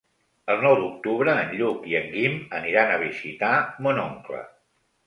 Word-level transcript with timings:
El 0.53 0.63
nou 0.67 0.77
d'octubre 0.79 1.35
en 1.43 1.53
Lluc 1.59 1.85
i 1.91 1.95
en 2.01 2.09
Guim 2.17 2.41
aniran 2.63 2.95
a 2.95 2.99
visitar 3.07 3.55
mon 3.89 4.07
oncle. 4.09 4.43